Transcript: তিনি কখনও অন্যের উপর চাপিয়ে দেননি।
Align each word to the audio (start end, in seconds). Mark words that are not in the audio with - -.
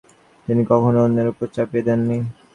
তিনি 0.47 0.61
কখনও 0.71 1.03
অন্যের 1.05 1.31
উপর 1.31 1.47
চাপিয়ে 1.55 1.85
দেননি। 1.87 2.17